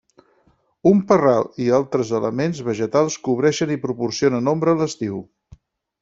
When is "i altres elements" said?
1.65-2.61